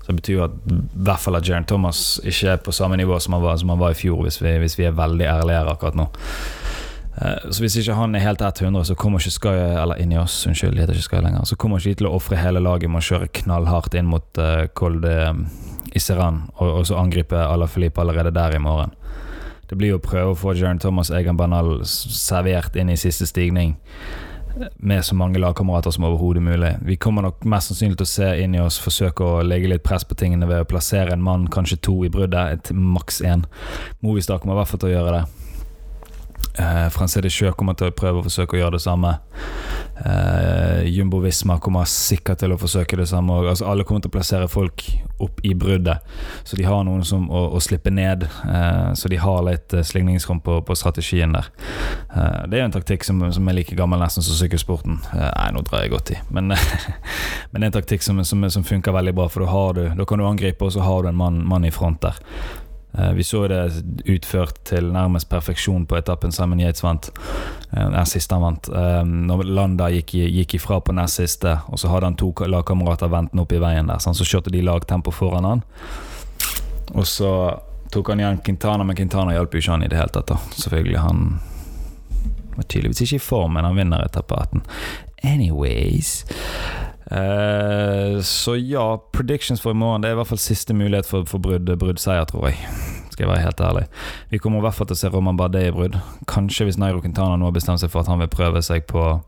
Så 0.02 0.10
det 0.10 0.16
betyr 0.18 0.34
jo 0.34 0.46
at 0.48 0.56
i 0.66 0.80
hvert 1.06 1.22
fall 1.22 1.38
at 1.38 1.46
Jern 1.46 1.66
Thomas 1.68 2.18
ikke 2.26 2.56
er 2.56 2.62
på 2.64 2.74
samme 2.74 2.98
nivå 2.98 3.18
som 3.22 3.36
han 3.36 3.44
var, 3.44 3.60
som 3.60 3.70
han 3.70 3.78
var 3.78 3.94
i 3.94 3.98
fjor, 3.98 4.24
hvis 4.26 4.40
vi, 4.42 4.56
hvis 4.58 4.74
vi 4.80 4.88
er 4.88 4.98
veldig 4.98 5.28
ærlige 5.30 5.60
her 5.60 5.70
akkurat 5.70 5.98
nå. 5.98 6.08
Eh, 7.20 7.50
så 7.50 7.62
hvis 7.62 7.76
ikke 7.78 7.94
han 7.94 8.16
er 8.18 8.24
helt 8.24 8.42
100, 8.42 8.84
så 8.88 8.96
kommer 8.98 9.20
ikke 9.20 9.30
Sky 9.36 9.52
Eller 9.82 10.00
inni 10.00 10.16
oss, 10.18 10.46
unnskyld, 10.48 10.80
heter 10.80 10.96
ikke 10.96 11.10
Sky 11.10 11.20
lenger. 11.22 11.44
Så 11.44 11.56
kommer 11.56 11.78
ikke 11.78 11.92
de 11.92 12.00
til 12.00 12.10
å 12.10 12.16
ofre 12.16 12.40
hele 12.40 12.62
laget 12.62 12.90
med 12.90 13.02
å 13.02 13.06
kjøre 13.06 13.30
knallhardt 13.42 13.94
inn 13.94 14.10
mot 14.10 14.42
uh, 14.42 14.64
Col 14.74 14.98
de 15.04 15.14
um, 15.30 15.46
Iseran, 15.94 16.46
og, 16.56 16.68
og, 16.80 16.82
så 16.88 16.96
angripe 16.98 17.36
Ala 17.36 17.68
Filip 17.68 17.98
allerede 18.00 18.32
der 18.34 18.56
i 18.56 18.62
morgen. 18.62 18.96
Det 19.68 19.76
blir 19.78 19.94
jo 19.94 20.00
å 20.00 20.04
prøve 20.04 20.32
å 20.32 20.36
få 20.36 20.56
Jern 20.56 20.80
Thomas 20.80 21.12
Egan 21.12 21.36
Banal 21.36 21.84
servert 21.86 22.74
inn 22.76 22.90
i 22.92 22.98
siste 23.00 23.28
stigning 23.28 23.76
med 24.76 25.04
så 25.04 25.14
mange 25.14 25.40
lagkamerater 25.42 25.94
som 25.94 26.04
overhodet 26.08 26.42
mulig. 26.42 26.72
Vi 26.86 26.96
kommer 26.96 27.22
nok 27.26 27.44
mest 27.48 27.70
sannsynlig 27.70 27.98
til 28.00 28.08
å 28.08 28.12
se 28.12 28.30
inn 28.44 28.56
i 28.56 28.62
oss 28.62 28.80
forsøke 28.82 29.24
å 29.24 29.44
legge 29.46 29.70
litt 29.70 29.84
press 29.86 30.04
på 30.04 30.16
tingene 30.18 30.48
ved 30.50 30.64
å 30.64 30.68
plassere 30.68 31.14
en 31.14 31.24
mann, 31.24 31.48
kanskje 31.52 31.80
to, 31.82 31.98
i 32.06 32.10
bruddet. 32.12 32.58
Et 32.58 32.74
maks 32.76 33.22
én. 33.26 33.46
Movistar 34.04 34.42
kommer 34.42 34.56
i 34.56 34.62
hvert 34.62 34.72
fall 34.72 34.84
til 34.84 34.92
å 34.92 34.96
gjøre 34.96 35.14
det. 35.18 35.41
Uh, 36.58 36.88
Francé 36.92 37.22
Sjø 37.32 37.52
kommer 37.56 37.76
til 37.78 37.88
å 37.88 37.96
prøve 37.96 38.20
å 38.20 38.26
forsøke 38.26 38.58
å 38.58 38.62
gjøre 38.62 38.76
det 38.76 38.84
samme. 38.84 39.16
Uh, 40.02 40.82
Jumbo 40.88 41.20
Visma 41.22 41.58
kommer 41.62 41.86
sikkert 41.88 42.40
til 42.42 42.52
å 42.52 42.58
forsøke 42.60 42.96
det 42.98 43.06
samme. 43.08 43.38
Altså, 43.46 43.68
alle 43.70 43.84
kommer 43.88 44.02
til 44.02 44.10
å 44.10 44.16
plassere 44.16 44.48
folk 44.50 44.84
opp 45.22 45.40
i 45.46 45.54
bruddet, 45.54 46.02
så 46.44 46.56
de 46.58 46.64
har 46.66 46.82
noen 46.86 47.04
som 47.06 47.28
å, 47.30 47.44
å 47.54 47.60
slippe 47.62 47.92
ned. 47.94 48.24
Uh, 48.42 48.92
så 48.98 49.10
de 49.12 49.20
har 49.22 49.42
litt 49.46 49.76
uh, 49.76 49.84
slingringsrom 49.86 50.40
på, 50.42 50.58
på, 50.66 50.76
strategien 50.78 51.36
der. 51.36 51.50
Uh, 52.10 52.42
det 52.48 52.58
er 52.58 52.64
jo 52.64 52.70
en 52.70 52.74
taktikk 52.74 53.06
som, 53.06 53.22
som, 53.34 53.48
er 53.48 53.58
like 53.60 53.76
gammel 53.78 54.02
nesten 54.02 54.24
som 54.26 54.38
sykkelsporten. 54.38 54.98
nei, 55.12 55.48
nå 55.54 55.62
drar 55.68 55.84
jeg 55.84 55.94
godt 55.94 56.14
i, 56.16 56.18
men, 56.34 56.50
men 57.52 57.60
det 57.60 57.62
er 57.62 57.70
en 57.70 57.78
taktikk 57.78 58.04
som, 58.04 58.18
som, 58.26 58.48
som, 58.50 58.66
funker 58.66 58.94
veldig 58.96 59.14
bra, 59.16 59.28
for 59.30 59.46
da, 59.46 59.62
du, 59.76 59.84
da 60.00 60.08
kan 60.08 60.20
du 60.20 60.26
angripe, 60.26 60.66
og 60.66 60.74
så 60.74 60.82
har 60.84 61.04
du 61.04 61.12
en 61.12 61.20
mann, 61.20 61.42
mann 61.48 61.68
i 61.68 61.74
front 61.74 62.02
der. 62.02 62.18
Eh, 62.98 63.12
vi 63.12 63.24
så 63.24 63.48
det 63.48 63.72
utført 64.04 64.64
til 64.64 64.92
nærmest 64.92 65.28
perfeksjon 65.28 65.86
på 65.86 65.96
etappen 65.96 66.32
Simon 66.32 66.60
Yates 66.60 66.84
vant. 66.84 67.08
Eh, 67.70 67.88
den 67.88 68.06
siste 68.06 68.36
han 68.36 68.44
vant. 68.44 68.68
Eh, 68.68 69.02
når 69.04 69.44
Landa 69.48 69.88
gikk, 69.90 70.12
gikk 70.12 70.56
ifra 70.58 70.80
på 70.80 70.92
nest 70.96 71.20
siste, 71.20 71.56
og 71.68 71.80
så 71.80 71.88
hadde 71.92 72.10
han 72.10 72.18
to 72.20 72.32
lagkamerater 72.46 73.12
ventende 73.12 73.46
opp 73.46 73.52
i 73.52 73.60
veien 73.62 73.88
der, 73.88 74.02
så 74.02 74.28
kjørte 74.28 74.52
de 74.52 74.64
lagtempo 74.64 75.14
foran 75.14 75.48
han. 75.48 75.64
Og 76.92 77.06
så 77.08 77.32
tok 77.92 78.12
han 78.12 78.20
igjen 78.20 78.42
Quintana, 78.44 78.84
men 78.84 78.96
Quintana 78.96 79.32
hjalp 79.32 79.54
jo 79.54 79.64
ikke 79.64 79.72
han 79.72 79.86
i 79.86 79.88
det 79.88 79.96
hele 79.96 80.12
tatt. 80.12 80.28
da 80.28 80.40
Selvfølgelig, 80.52 80.98
han 81.00 81.40
var 82.56 82.68
tydeligvis 82.68 83.06
ikke 83.06 83.16
i 83.16 83.24
form, 83.24 83.56
men 83.56 83.64
han 83.64 83.76
vinner 83.76 84.04
etappe 84.04 84.36
18. 84.36 84.66
Anyways 85.22 86.24
Uh, 87.12 88.20
så 88.24 88.54
ja, 88.56 88.96
predictions 89.12 89.60
for 89.60 89.74
i 89.74 89.76
morgen 89.76 90.00
Det 90.00 90.08
er 90.08 90.14
i 90.14 90.16
hvert 90.16 90.30
fall 90.30 90.40
siste 90.40 90.72
mulighet 90.72 91.04
for, 91.04 91.26
for 91.28 91.42
brudd, 91.44 91.68
bruddseier, 91.68 92.24
tror 92.30 92.48
jeg. 92.48 92.62
Skal 93.12 93.26
jeg 93.26 93.32
være 93.34 93.44
helt 93.44 93.60
ærlig. 93.60 93.82
Vi 94.30 94.40
kommer 94.40 94.62
i 94.62 94.64
hvert 94.64 94.78
fall 94.78 94.88
til 94.88 94.96
å 94.96 95.02
se 95.02 95.10
Roman 95.12 95.36
Bardet 95.36 95.66
i 95.68 95.74
brudd. 95.74 95.98
Kanskje 96.30 96.64
hvis 96.68 96.80
Nairo 96.80 97.02
Quintana 97.04 97.36
nå 97.36 97.50
har 97.50 97.58
bestemt 97.58 97.82
seg 97.82 97.92
for 97.92 98.00
at 98.00 98.08
han 98.08 98.22
vil 98.22 98.32
prøve 98.32 98.64
seg 98.64 98.88
på 98.88 99.20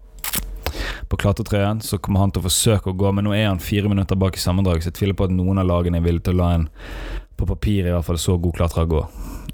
på 1.08 1.18
klatretrøyen, 1.20 1.82
så 1.84 1.98
kommer 2.02 2.24
han 2.24 2.32
til 2.32 2.42
å 2.42 2.48
forsøke 2.48 2.90
å 2.90 2.96
gå, 2.98 3.10
men 3.14 3.26
nå 3.28 3.34
er 3.36 3.48
han 3.50 3.62
fire 3.62 3.90
minutter 3.92 4.18
bak 4.18 4.38
i 4.38 4.42
sammendrag, 4.42 4.80
så 4.82 4.90
jeg 4.90 4.98
tviler 4.98 5.18
på 5.18 5.28
at 5.28 5.34
noen 5.34 5.60
av 5.60 5.68
lagene 5.68 6.00
er 6.00 6.06
villige 6.06 6.28
til 6.28 6.38
å 6.38 6.40
la 6.40 6.50
en 6.56 6.66
på 7.38 7.46
papir 7.50 7.88
i 7.88 7.92
hvert 7.92 8.06
fall 8.06 8.18
så 8.20 8.36
god 8.40 8.56
klatrer 8.56 8.88
gå. 8.90 9.02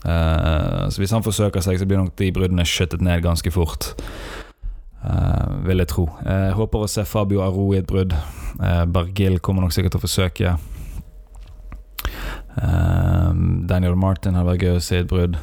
Uh, 0.00 0.86
så 0.88 1.02
hvis 1.02 1.12
han 1.12 1.24
forsøker 1.24 1.64
seg, 1.64 1.80
så 1.80 1.88
blir 1.88 2.00
nok 2.00 2.14
de 2.20 2.30
bruddene 2.36 2.64
skjøttet 2.68 3.04
ned 3.04 3.24
ganske 3.24 3.52
fort. 3.52 3.90
Uh, 5.00 5.64
vil 5.64 5.80
jeg 5.80 5.88
tro. 5.88 6.02
Jeg 6.20 6.50
uh, 6.50 6.56
håper 6.58 6.82
å 6.84 6.88
se 6.90 7.06
Fabio 7.08 7.40
Aro 7.40 7.70
i 7.72 7.78
et 7.80 7.88
brudd. 7.88 8.12
Uh, 8.60 8.84
Bergil 8.84 9.38
kommer 9.40 9.64
nok 9.64 9.72
sikkert 9.72 9.94
til 9.94 10.00
å 10.00 10.04
forsøke. 10.04 10.50
Uh, 12.60 13.30
Daniel 13.70 13.96
Martin 13.96 14.36
hadde 14.36 14.50
vært 14.50 14.66
gøy 14.66 14.76
å 14.76 14.84
se 14.84 14.98
i 14.98 15.04
et 15.04 15.08
brudd. 15.08 15.38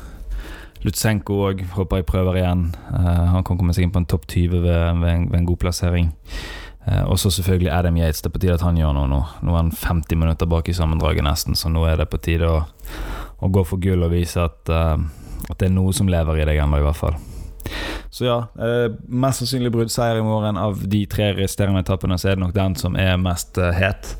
Lutsenko 0.85 1.39
òg 1.47 1.63
håper 1.73 2.03
jeg 2.03 2.07
prøver 2.11 2.37
igjen. 2.37 2.67
han 2.93 3.41
kan 3.43 3.57
komme 3.57 3.73
seg 3.73 3.87
inn 3.87 3.91
på 3.91 3.97
en 3.97 4.05
topp 4.05 4.27
20 4.29 4.51
ved, 4.53 4.67
ved, 4.69 5.09
en, 5.09 5.25
ved 5.31 5.39
en, 5.39 5.47
god 5.49 5.57
plassering. 5.63 6.11
og 7.09 7.17
så 7.17 7.31
selvfølgelig 7.33 7.71
Adam 7.73 7.97
Yates. 7.97 8.21
Det 8.21 8.29
er 8.29 8.33
på 8.35 8.41
tide 8.43 8.57
at 8.59 8.63
han 8.63 8.77
gjør 8.77 8.93
noe 8.93 9.09
nå. 9.09 9.21
Nå 9.41 9.55
er 9.55 9.57
han 9.57 9.71
50 9.73 10.21
minutter 10.21 10.47
bak 10.47 10.69
i 10.69 10.77
sammendraget 10.77 11.25
nesten, 11.25 11.57
så 11.57 11.73
nå 11.73 11.81
er 11.89 11.97
det 11.97 12.07
på 12.13 12.21
tide 12.21 12.45
å, 12.45 12.61
å 13.41 13.49
gå 13.49 13.65
for 13.65 13.81
gull 13.81 14.05
og 14.05 14.13
vise 14.13 14.45
at, 14.45 14.69
at 14.69 15.57
det 15.57 15.71
er 15.71 15.73
noe 15.73 15.97
som 15.97 16.13
lever 16.13 16.43
i 16.43 16.47
deg 16.51 16.61
ennå, 16.61 16.77
i 16.77 16.85
hvert 16.85 17.01
fall. 17.01 17.17
Så 18.17 18.25
ja, 18.25 18.47
eh, 18.57 18.91
mest 19.05 19.43
sannsynlig 19.43 19.69
bruddseier 19.71 20.15
i 20.17 20.21
morgen. 20.25 20.57
Av 20.57 20.79
de 20.89 21.03
tre 21.05 21.27
resterende 21.37 21.83
etappene 21.83 22.15
så 22.17 22.31
er 22.31 22.37
det 22.37 22.41
nok 22.41 22.55
den 22.55 22.73
som 22.79 22.95
er 22.97 23.11
mest 23.21 23.59
eh, 23.61 23.75
het. 23.77 24.15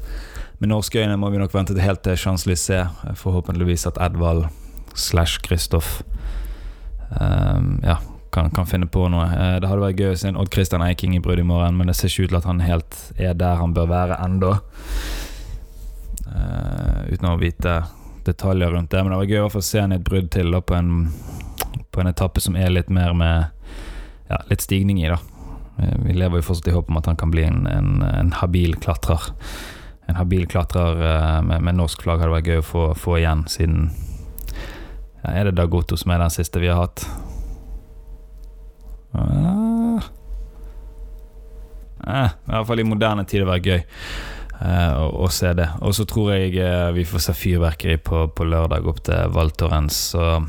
Med 0.61 0.69
norske 0.69 1.01
øyne 1.01 1.15
må 1.17 1.31
vi 1.33 1.39
nok 1.41 1.55
vente 1.55 1.73
til 1.73 1.81
helt 1.81 2.03
til 2.05 2.13
Champs-Élysées. 2.13 2.91
Forhåpentligvis 3.17 3.87
at 3.89 3.97
Edvald 3.97 4.51
slash 4.93 5.41
Kristoff 5.41 6.03
um, 7.09 7.79
ja, 7.81 7.97
kan, 8.33 8.51
kan, 8.53 8.69
finne 8.69 8.85
på 8.85 9.07
noe. 9.09 9.25
Eh, 9.33 9.57
det 9.63 9.71
hadde 9.71 9.87
vært 9.87 10.05
gøy 10.05 10.13
å 10.13 10.21
se 10.21 10.29
en 10.29 10.37
Odd 10.37 10.53
Christian 10.53 10.85
Eiking 10.85 11.17
i 11.17 11.23
brudd 11.23 11.41
i 11.41 11.49
morgen, 11.49 11.81
men 11.81 11.89
det 11.89 11.97
ser 11.97 12.13
ikke 12.13 12.27
ut 12.27 12.35
til 12.35 12.41
at 12.43 12.49
han 12.51 12.61
helt 12.67 13.01
er 13.17 13.33
der 13.33 13.57
han 13.63 13.73
bør 13.73 13.89
være 13.95 14.21
ennå. 14.27 14.53
Uh, 16.27 17.01
uten 17.09 17.31
å 17.33 17.37
vite 17.41 17.79
detaljer 18.29 18.77
rundt 18.77 18.93
det. 18.93 19.01
Men 19.01 19.15
det 19.15 19.21
var 19.23 19.33
gøy 19.33 19.49
å 19.49 19.67
se 19.73 19.81
han 19.81 19.97
i 19.97 19.97
et 19.97 20.05
brudd 20.05 20.29
til 20.37 20.53
da, 20.53 20.61
på 20.61 20.77
en 20.77 21.07
på 21.97 22.01
en 22.01 22.13
etappe 22.13 22.37
som 22.37 22.53
er 22.53 22.69
litt 22.69 22.91
mer 22.93 23.15
med 23.17 23.56
ja, 24.29 24.41
litt 24.49 24.63
stigning 24.65 25.01
i, 25.03 25.09
da. 25.11 25.19
Eh, 25.79 25.95
vi 26.05 26.15
lever 26.17 26.41
jo 26.41 26.49
fortsatt 26.49 26.71
i 26.71 26.75
håp 26.75 26.91
om 26.91 26.99
at 26.99 27.09
han 27.09 27.19
kan 27.19 27.31
bli 27.33 27.45
en, 27.47 27.65
en, 27.71 28.01
en 28.07 28.33
habil 28.41 28.75
klatrer. 28.81 29.31
En 30.07 30.15
habil 30.15 30.45
klatrer 30.47 31.01
uh, 31.01 31.41
med, 31.43 31.59
med, 31.67 31.75
norsk 31.75 32.05
flagg 32.05 32.21
hadde 32.23 32.31
vært 32.31 32.47
gøy 32.47 32.61
å 32.61 32.67
få, 32.67 32.83
få 32.95 33.17
igjen, 33.19 33.41
siden 33.51 33.89
ja, 35.19 35.33
Er 35.33 35.49
det 35.49 35.57
Dagoto 35.57 35.97
som 35.99 36.13
er 36.15 36.21
den 36.23 36.31
siste 36.31 36.61
vi 36.63 36.69
har 36.71 36.79
hatt? 36.79 37.03
Ah. 39.17 40.03
eh, 42.07 42.29
I 42.29 42.51
hvert 42.51 42.67
fall 42.69 42.79
i 42.79 42.87
moderne 42.87 43.25
tid 43.27 43.41
det 43.41 43.49
vært 43.49 43.67
gøy 43.67 43.79
eh, 43.81 44.93
å, 44.93 45.09
å, 45.25 45.29
se 45.33 45.53
det. 45.57 45.67
Og 45.81 45.95
så 45.97 46.05
tror 46.09 46.33
jeg 46.35 46.55
eh, 46.61 46.89
vi 46.95 47.05
får 47.07 47.27
se 47.27 47.35
fyrverkeri 47.37 47.97
på, 48.03 48.27
på 48.31 48.47
lørdag 48.47 48.87
opp 48.87 49.03
til 49.07 49.33
Valtorens, 49.33 49.99
Så 50.13 50.41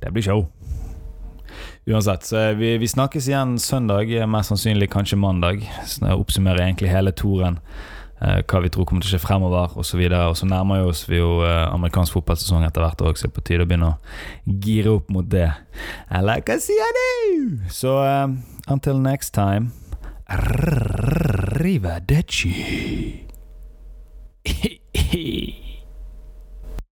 det 0.00 0.12
blir 0.12 0.24
show. 0.24 0.46
Uansett, 1.86 2.24
så 2.26 2.52
vi, 2.58 2.78
vi, 2.82 2.88
snakkes 2.88 3.28
igjen 3.28 3.58
søndag, 3.62 4.10
mest 4.26 4.50
sannsynlig 4.50 4.88
kanskje 4.90 5.18
mandag. 5.22 5.60
Så 5.86 6.02
jeg 6.02 6.18
oppsummerer 6.18 6.64
egentlig 6.64 6.90
hele 6.90 7.12
toren. 7.14 7.60
Eh, 8.16 8.40
hva 8.48 8.58
vi 8.64 8.70
tror 8.72 8.86
kommer 8.88 9.02
til 9.04 9.10
å 9.10 9.12
skje 9.14 9.20
fremover, 9.22 9.66
osv. 9.78 10.00
Og, 10.08 10.14
og 10.32 10.36
så 10.40 10.44
nærmer 10.50 10.74
vi 10.80 10.86
oss 10.90 11.02
vi 11.06 11.16
jo 11.20 11.30
eh, 11.46 11.68
amerikansk 11.68 12.12
fotballsesong 12.16 12.62
etter 12.66 12.82
hvert 12.82 13.02
òg, 13.06 13.14
så 13.14 13.22
det 13.26 13.30
er 13.30 13.36
på 13.36 13.46
tide 13.46 13.62
å 13.62 13.68
begynne 13.70 13.90
å 13.92 14.00
gire 14.64 14.90
opp 14.96 15.06
mot 15.14 15.26
det. 15.30 15.50
Eller 16.10 16.42
hva 16.42 16.56
sier 16.64 16.90
du? 16.98 17.06
Så 17.70 17.92
eh, 18.02 18.28
until 18.72 18.96
next 19.04 19.30
time 19.36 19.64
Arrivederci. 20.26 22.50